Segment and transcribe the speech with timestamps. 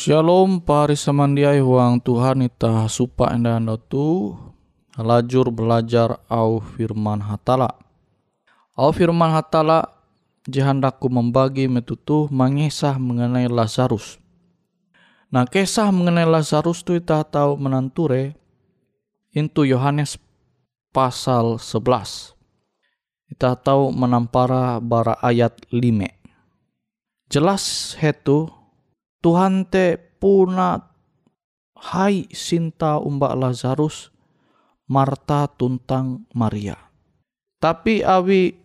[0.00, 4.32] Shalom pari samandiai huang Tuhan ita supa enda tu
[4.96, 7.76] lajur belajar au firman hatala.
[8.72, 9.92] Au firman hatala
[10.48, 14.16] jahandaku membagi metutu mengisah mengenai Lazarus.
[15.28, 18.32] Nah kisah mengenai Lazarus tu ita tahu menanture
[19.36, 20.16] into Yohanes
[20.96, 22.32] pasal 11.
[23.28, 26.08] Kita tahu menampara bara ayat 5.
[27.28, 28.48] Jelas hetu
[29.20, 30.80] Tuhan te puna
[31.92, 34.08] hai sinta umba Lazarus
[34.90, 36.74] Marta tuntang Maria.
[37.60, 38.56] Tapi awi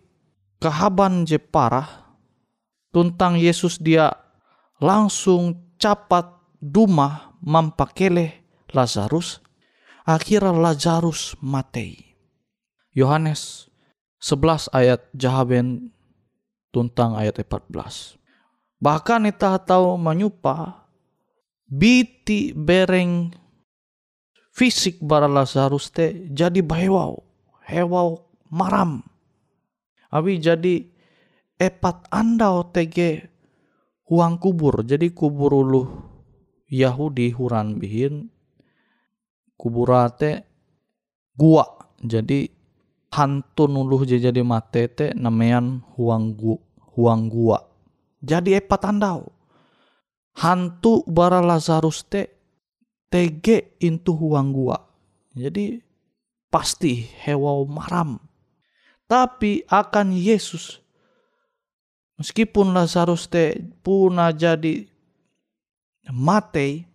[0.58, 2.16] kehaban je parah
[2.90, 4.10] tuntang Yesus dia
[4.80, 6.26] langsung capat
[6.58, 8.42] duma mampakele
[8.72, 9.38] Lazarus
[10.02, 12.16] akhirnya Lazarus mati.
[12.96, 13.68] Yohanes
[14.18, 15.92] 11 ayat Jahaben
[16.72, 18.16] tuntang ayat 14.
[18.76, 20.84] Bahkan kita tahu menyupa
[21.64, 23.32] biti bereng
[24.52, 27.24] fisik bara Lazarus te jadi bahewau,
[27.64, 29.00] hewau maram.
[30.12, 30.84] Abi jadi
[31.56, 33.24] epat anda OTG
[34.12, 34.84] uang kubur.
[34.84, 35.82] Jadi kubur ulu
[36.68, 38.28] Yahudi huran bihin
[39.56, 40.44] kuburate
[41.32, 41.64] gua.
[42.04, 42.44] Jadi
[43.16, 46.36] hantu nuluh jadi mate te namean huang
[46.92, 47.75] huang gua
[48.20, 49.32] jadi epat andau.
[50.36, 52.28] Hantu bara Lazarus te
[53.08, 54.76] tege intu huang gua.
[55.32, 55.80] Jadi
[56.52, 58.20] pasti hewau maram.
[59.08, 60.86] Tapi akan Yesus
[62.16, 64.88] meskipun Lazarus te puna jadi
[66.08, 66.88] mate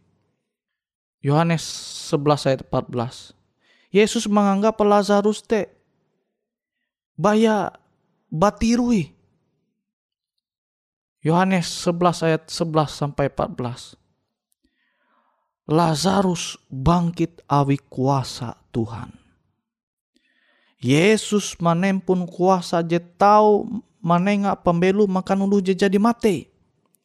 [1.22, 1.64] Yohanes
[2.10, 3.38] 11 ayat 14
[3.94, 5.70] Yesus menganggap Lazarus te
[7.14, 7.70] baya
[8.34, 9.14] batirui
[11.22, 13.94] Yohanes 11 ayat 11 sampai 14.
[15.70, 19.14] Lazarus bangkit awi kuasa Tuhan.
[20.82, 23.70] Yesus manempun kuasa je tahu
[24.02, 26.50] manenga pembelu makan ulu je jadi mati.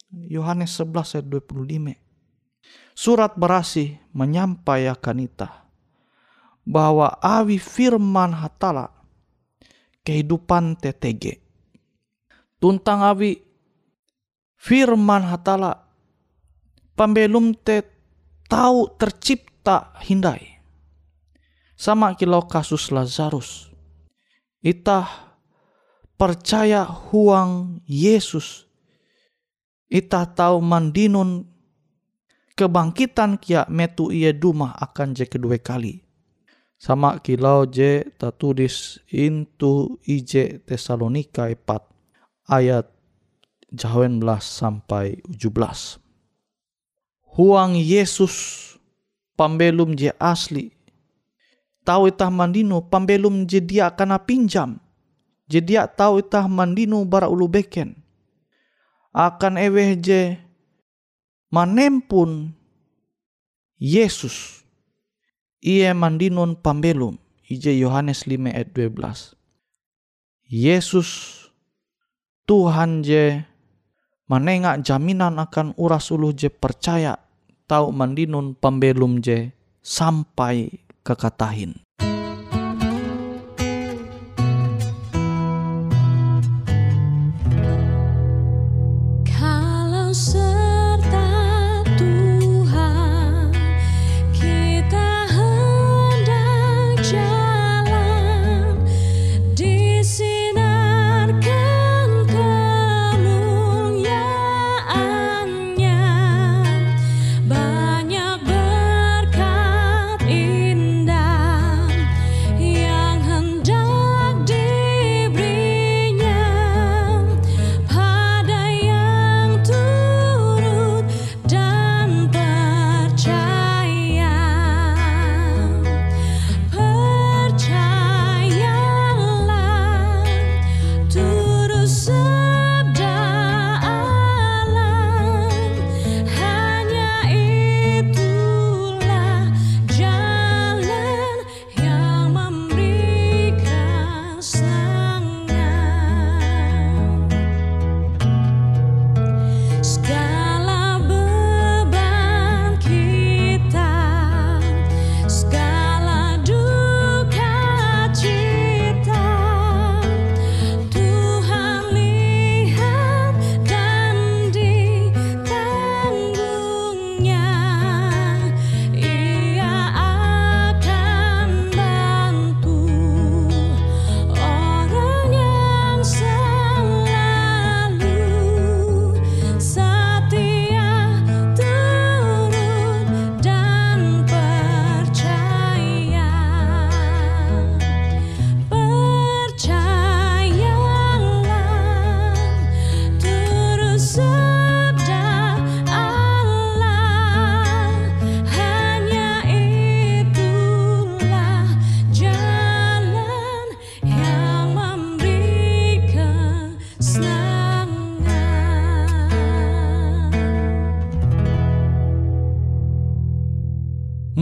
[0.09, 2.97] Yohanes 11 ayat 25.
[2.97, 5.69] Surat berasi menyampaikan ita
[6.65, 8.97] bahwa awi firman hatala
[10.01, 11.37] kehidupan TTG.
[12.57, 13.46] Tuntang awi
[14.67, 15.87] firman hatala
[16.99, 17.87] pembelum te
[18.51, 20.59] tahu tercipta hindai.
[21.79, 23.71] Sama kilau kasus Lazarus.
[24.65, 25.39] Itah
[26.19, 28.67] percaya huang Yesus.
[29.87, 31.47] Itah tahu mandinun
[32.59, 36.03] kebangkitan kia metu ia duma akan je kedua kali.
[36.81, 42.96] Sama kilau je tatulis intu ije Tesalonika 4 ayat
[43.75, 45.99] Jawen belas sampai 17.
[47.35, 48.35] Huang Yesus
[49.35, 50.71] pambelum je asli.
[51.83, 54.79] Tahu itah mandino pambelum je dia kana pinjam.
[55.47, 57.95] Je dia tahu itah mandino bara ulu beken.
[59.11, 60.39] Akan eweh je
[61.51, 62.55] manempun
[63.79, 64.63] Yesus.
[65.63, 67.19] Ia mandinun pambelum.
[67.47, 69.35] Ije Yohanes 5 ayat 12.
[70.47, 71.11] Yesus
[72.47, 73.43] Tuhan je
[74.27, 77.19] manenga jaminan akan uras ulu je percaya
[77.71, 81.86] tau mandinun pembelum je sampai kekatahin.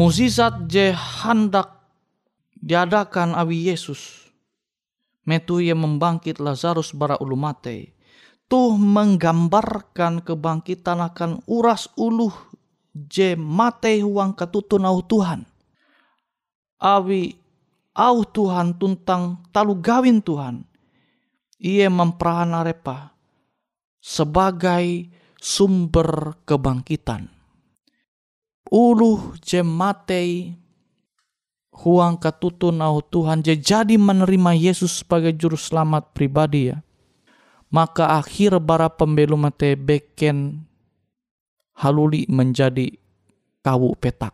[0.05, 1.81] Mukjizat je hendak
[2.61, 4.29] diadakan awi Yesus.
[5.25, 7.97] Metu ia membangkit Lazarus bara ulu mate.
[8.45, 12.37] Tuh menggambarkan kebangkitan akan uras uluh
[12.93, 15.49] je mate huang katutun au Tuhan.
[16.85, 17.33] Awi
[17.97, 20.69] au Tuhan tuntang talu gawin Tuhan.
[21.65, 23.17] Ia memperahana repa
[24.05, 25.09] sebagai
[25.41, 27.33] sumber kebangkitan.
[28.73, 30.57] Uluh jematei
[31.75, 36.81] huang katutun au Tuhan je jadi menerima Yesus sebagai juru selamat pribadi ya.
[37.69, 40.63] Maka akhir bara pembelum mate beken
[41.75, 42.95] haluli menjadi
[43.67, 44.33] kawu petak.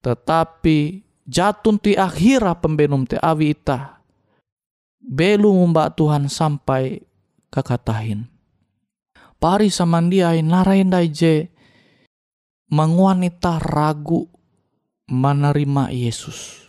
[0.00, 4.02] Tetapi jatun ti akhira pembelum te awi ita
[5.02, 7.02] belum mbak Tuhan sampai
[7.50, 8.26] kakatahin
[9.42, 11.50] pari samandiai narendai je
[12.72, 14.32] mengwanita ragu
[15.04, 16.64] menerima Yesus.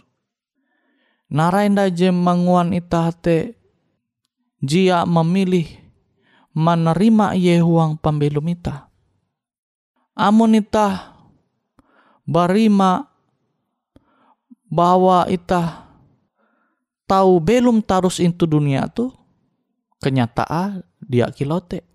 [1.31, 3.55] Narendai je mengwanita te
[4.59, 5.65] jia memilih
[6.51, 8.91] menerima Yehuang pembelum ita.
[10.13, 10.59] Amun
[12.27, 13.09] barima
[14.69, 15.89] bahwa ita
[17.09, 19.09] tahu belum tarus into dunia tu
[20.03, 21.85] kenyataan dia kilote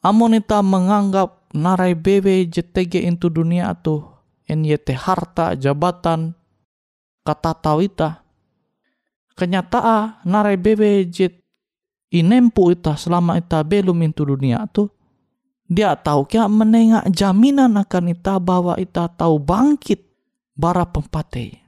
[0.00, 6.34] Amonita menganggap narai bebe JTG into dunia atau NYT harta jabatan
[7.22, 8.22] kata tahu ita.
[9.38, 11.40] Kenyataan narai bebe jet
[12.10, 14.90] inempu ita selama ita belum into dunia tu
[15.70, 20.02] dia tahu kia menengak jaminan akan ita bahwa ita tahu bangkit
[20.58, 21.62] bara pempate.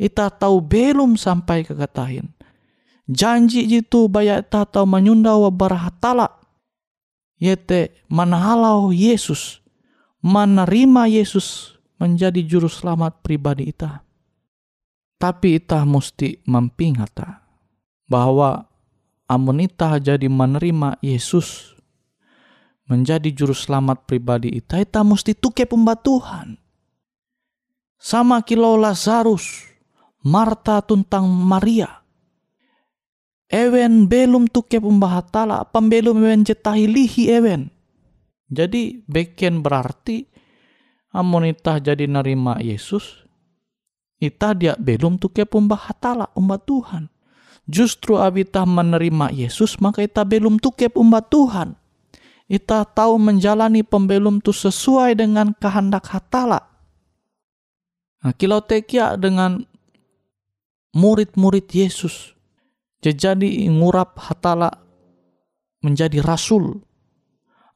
[0.00, 2.32] Ita tahu belum sampai kekatahin.
[3.04, 6.32] Janji itu bayar ita tahu menyunda wa hatala
[7.40, 9.62] yete manahalau Yesus,
[10.20, 14.04] menerima Yesus menjadi juru selamat pribadi ita.
[15.16, 17.40] Tapi ita mesti mempingata
[18.04, 18.68] bahwa
[19.24, 21.72] amun ita jadi menerima Yesus
[22.84, 26.60] menjadi juru selamat pribadi ita, ita mesti tuke pembatuhan.
[27.96, 29.64] Sama kilo Lazarus,
[30.20, 32.03] Marta tuntang Maria
[33.54, 37.70] ewen belum tuke pembahatala pembelum ewen cetahi lihi ewen.
[38.50, 40.26] Jadi beken berarti
[41.14, 43.22] amun jadi nerima Yesus
[44.18, 47.06] itah dia belum tuke pembahatala umat Tuhan.
[47.70, 51.78] Justru abitah menerima Yesus maka itah belum tuke umat Tuhan.
[52.50, 56.74] Itah tahu menjalani pembelum tu sesuai dengan kehendak hatala
[58.24, 58.64] nah kilau
[59.20, 59.68] dengan
[60.96, 62.32] murid-murid Yesus
[63.12, 64.72] jadi ngurap hatala
[65.84, 66.80] menjadi rasul.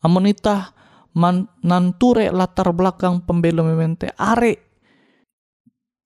[0.00, 0.72] Amonita
[1.12, 4.56] man, nanture latar belakang pembelum emente are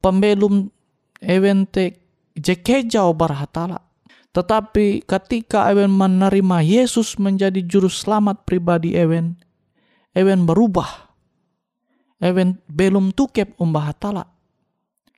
[0.02, 0.66] pembelum
[1.22, 2.02] evente
[2.34, 3.78] jekejau hatala.
[4.32, 9.36] Tetapi ketika ewen menerima Yesus menjadi juru selamat pribadi ewen,
[10.16, 11.12] ewen berubah.
[12.22, 14.24] Ewen belum tukep umbah hatala.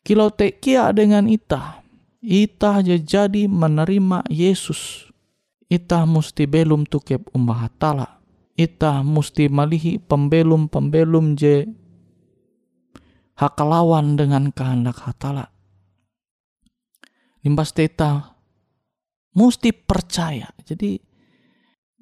[0.05, 1.84] Kilau tekia dengan ita,
[2.25, 5.13] ita jadi menerima Yesus.
[5.69, 8.25] Ita musti belum tukep umbah tala.
[8.57, 11.69] Ita musti malihi pembelum-pembelum je
[13.37, 15.53] hakalawan dengan kehendak hatala.
[17.45, 18.33] Limbas teta
[19.37, 20.49] musti percaya.
[20.65, 20.97] Jadi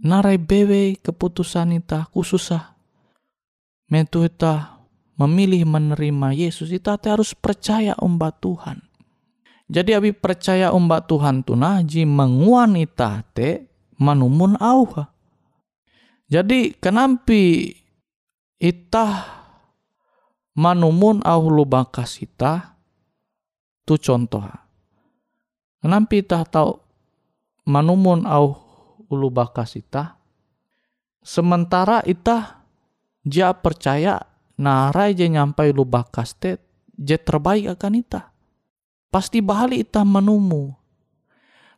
[0.06, 2.78] narai bewe keputusan ita khususah
[3.90, 4.82] metu ita
[5.18, 8.91] memilih menerima Yesus ita harus percaya umbah Tuhan
[9.68, 13.68] jadi abi percaya umba Tuhan tu naji menguan ita te
[14.00, 15.10] manumun auha.
[16.32, 17.76] Jadi kenampi
[18.56, 19.28] itah
[20.56, 22.78] manumun au lubakas ita
[23.84, 24.48] tu contoh.
[25.84, 26.72] Kenampi itah tahu
[27.68, 28.62] manumun au
[29.12, 30.16] bakas ita
[31.20, 32.64] sementara ita
[33.20, 34.24] dia percaya
[34.56, 36.56] narai je nyampai lu bakas te
[36.96, 38.31] je terbaik akan ita
[39.12, 40.72] pasti bahali ita menumu.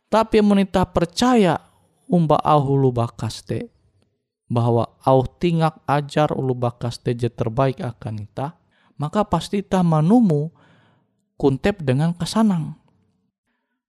[0.07, 1.59] Tapi yang ita percaya
[2.07, 3.67] umba au hulu bakas te
[4.47, 8.55] bahwa au tingak ajar ulu bakas je terbaik akan ita,
[8.95, 10.53] maka pasti ita menumu
[11.35, 12.79] kuntep dengan kesanang.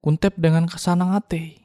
[0.03, 1.63] Kuntep dengan kesanang ate.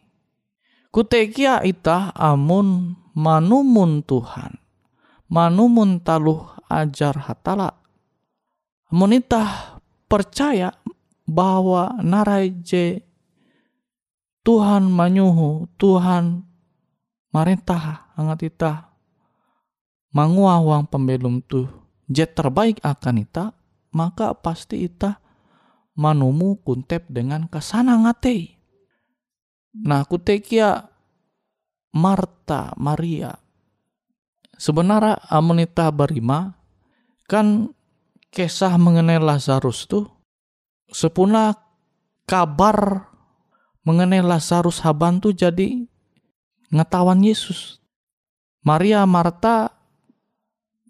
[0.91, 4.59] Kutekia ita amun manumun Tuhan.
[5.31, 7.79] Manumun taluh ajar hatala.
[8.91, 9.79] Amun ita
[10.11, 10.75] percaya
[11.31, 11.95] bahwa
[12.59, 12.99] je
[14.43, 16.43] Tuhan manyuhu, Tuhan
[17.31, 18.73] marintah angat ita
[20.11, 21.69] mangua uang pembelum tu
[22.11, 23.55] jet terbaik akan ita
[23.95, 25.23] maka pasti ita
[25.95, 28.55] manumu kuntep dengan ke sana ngatei.
[29.87, 30.91] Nah kutekia
[31.91, 33.35] Marta, Maria.
[34.55, 36.55] Sebenarnya amunita berima
[37.27, 37.71] kan
[38.31, 40.07] kisah mengenai Lazarus tuh
[40.91, 41.55] sepuna
[42.27, 43.07] kabar
[43.87, 45.87] mengenai Lazarus Haban tuh jadi
[46.69, 47.79] ngetahuan Yesus.
[48.61, 49.73] Maria Marta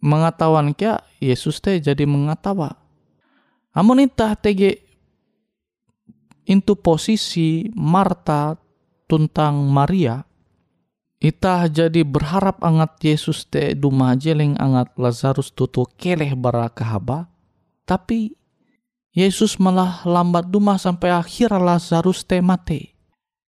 [0.03, 2.75] mengetahuan kia Yesus teh jadi mengetawa.
[3.71, 4.83] Amunita tege
[6.43, 8.59] into posisi Marta
[9.07, 10.27] tentang Maria,
[11.21, 17.29] Ita jadi berharap angat Yesus te duma jeleng angat Lazarus tutu keleh bara kahaba.
[17.85, 18.33] Tapi
[19.11, 22.95] Yesus malah lambat duma sampai akhir Lazarus te mate.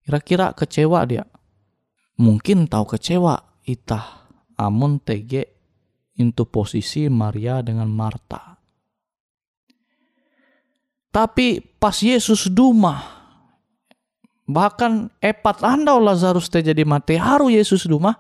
[0.03, 1.23] Kira-kira kecewa dia.
[2.19, 4.27] Mungkin tahu kecewa itah
[4.59, 5.47] amun tege
[6.19, 8.59] into posisi Maria dengan Marta.
[11.13, 13.23] Tapi pas Yesus duma
[14.43, 18.19] Bahkan epat andau Lazarus teh jadi mati haru Yesus duma.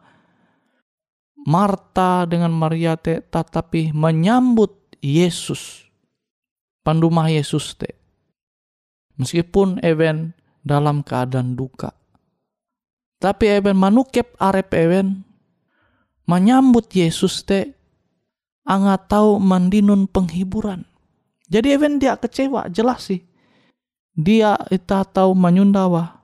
[1.43, 5.83] Marta dengan Maria teh tetapi menyambut Yesus.
[6.83, 7.95] Pandumah Yesus teh.
[9.15, 10.35] Meskipun even
[10.67, 11.95] dalam keadaan duka.
[13.23, 15.23] Tapi even manukep arep even
[16.27, 17.71] menyambut Yesus teh
[18.67, 20.83] angat tahu mandinun penghiburan.
[21.47, 23.23] Jadi even dia kecewa jelas sih
[24.13, 26.21] dia ita tahu menyundawa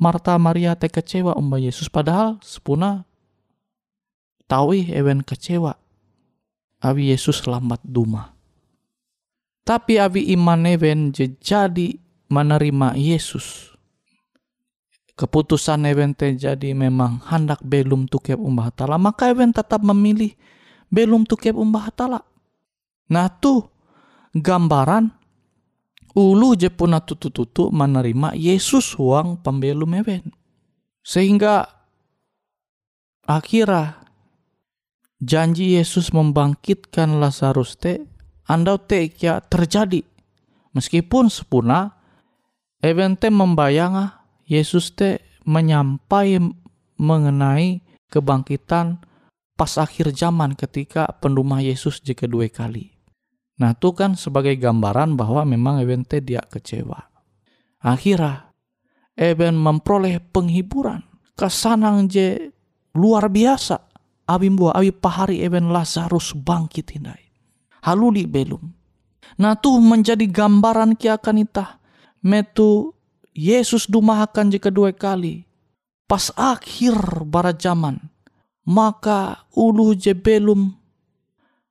[0.00, 3.08] Marta Maria te kecewa umba Yesus padahal sepuna
[4.44, 5.80] tahu ewen kecewa
[6.84, 8.36] awi Yesus lambat duma
[9.62, 11.98] tapi awi iman ewen jadi
[12.30, 13.74] menerima Yesus.
[15.18, 20.32] Keputusan ewen te jadi memang hendak belum tukep umbah tala maka ewen tetap memilih
[20.88, 22.24] belum tukep umbah tala
[23.10, 23.68] nah tuh
[24.32, 25.12] gambaran
[26.14, 30.34] ulu je puna tutu-tutu menerima Yesus huang pembelu mewen.
[31.00, 31.66] Sehingga
[33.24, 34.04] akhirnya
[35.22, 38.09] janji Yesus membangkitkan Lazarus te
[38.50, 40.02] andau te kia terjadi.
[40.74, 41.94] Meskipun sepuna
[42.82, 44.10] evente membayang
[44.50, 46.42] Yesus te menyampai
[46.98, 47.78] mengenai
[48.10, 48.98] kebangkitan
[49.54, 52.90] pas akhir zaman ketika pendumah Yesus jika dua kali.
[53.62, 56.98] Nah itu kan sebagai gambaran bahwa memang Ewente dia kecewa.
[57.80, 58.50] Akhirnya
[59.20, 61.04] Eben memperoleh penghiburan.
[61.36, 62.56] Kesanang je
[62.96, 63.76] luar biasa.
[64.24, 67.29] Abi buah abi pahari Eben Lazarus bangkit hindai.
[67.80, 68.60] Haluli belum.
[69.40, 71.80] Nah tuh menjadi gambaran kiakan itah.
[72.20, 72.92] Metu
[73.32, 75.48] Yesus dumahakan jika dua kali.
[76.04, 77.96] Pas akhir bara zaman.
[78.68, 80.76] Maka ulu je belum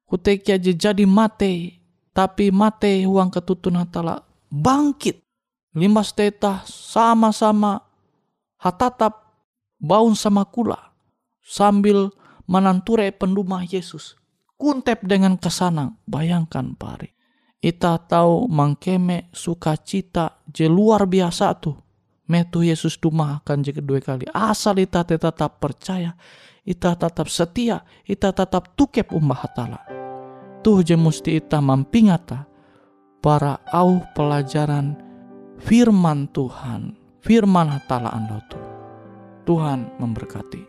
[0.09, 1.77] kutekia je jadi mate
[2.17, 5.21] tapi mate huang ketutun hatala bangkit.
[5.77, 7.85] Limas teta sama-sama
[8.57, 9.21] hatatap
[9.77, 10.91] baun sama kula
[11.45, 12.11] sambil
[12.49, 14.18] menanture pendumah Yesus.
[14.59, 17.07] Kuntep dengan kesanang, bayangkan pari.
[17.63, 21.79] Ita tahu mangkeme sukacita je luar biasa tuh.
[22.27, 24.27] Metu Yesus duma akan jika dua kali.
[24.35, 26.13] Asal ita tetap percaya,
[26.67, 29.99] ita tetap setia, ita tetap tukep umbah hatala
[30.59, 32.43] tuh je musti ita mampingata
[33.23, 34.95] para au pelajaran
[35.59, 38.63] firman Tuhan, firman hatala anda tuh.
[39.47, 40.68] Tuhan memberkati.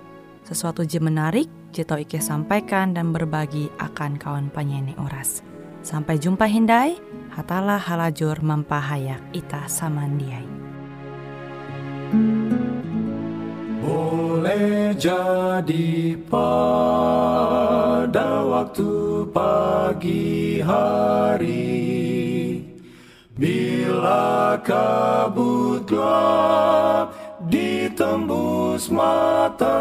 [0.51, 5.39] sesuatu je menarik, Jito Ike sampaikan dan berbagi akan kawan penyanyi oras.
[5.79, 6.99] Sampai jumpa Hindai,
[7.31, 10.43] hatalah halajur mempahayak ita samandiai.
[13.79, 17.23] Boleh jadi pada
[18.43, 21.79] waktu pagi hari
[23.39, 29.71] Bila kabut gelap ditembus matahari.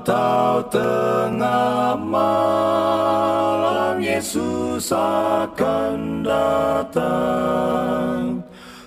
[0.00, 8.40] atau tengah malam Yesus akan datang.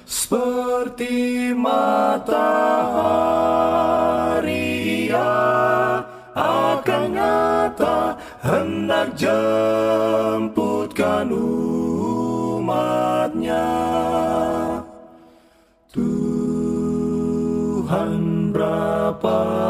[0.09, 2.73] Seperti matahari
[6.33, 11.29] akan nyata hendak jemputkan
[12.57, 13.69] umatnya.
[15.93, 16.49] Tuhan
[18.49, 19.62] berapa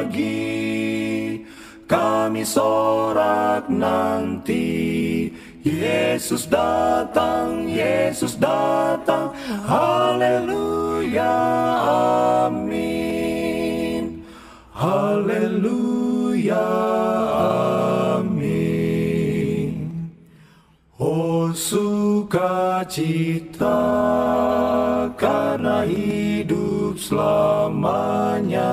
[0.00, 1.44] lagi
[1.84, 5.28] kami sorak nanti
[5.60, 9.36] Yesus datang, Yesus datang,
[9.68, 11.36] haleluya,
[12.48, 14.24] amin.
[14.72, 16.64] Haleluya,
[18.16, 20.00] amin.
[20.96, 23.04] Oh sukacita
[25.20, 28.72] karena hidup selamanya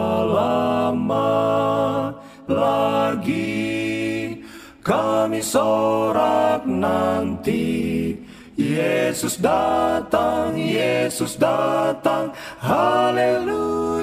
[2.51, 4.43] lagi.
[4.81, 8.17] Kami sorak nanti.
[8.61, 12.29] Yesus datang, Yesus datang,
[12.61, 14.01] haleluya